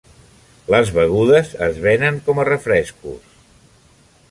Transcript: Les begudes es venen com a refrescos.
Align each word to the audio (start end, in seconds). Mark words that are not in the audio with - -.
Les 0.75 0.89
begudes 0.95 1.51
es 1.67 1.77
venen 1.85 2.19
com 2.29 2.41
a 2.41 2.47
refrescos. 2.51 3.39